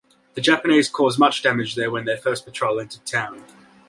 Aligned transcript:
The 0.33 0.41
Japanese 0.41 0.89
caused 0.89 1.19
much 1.19 1.43
damage 1.43 1.75
there 1.75 1.91
when 1.91 2.05
their 2.05 2.17
first 2.17 2.43
patrol 2.43 2.79
entered 2.79 3.05
town. 3.05 3.45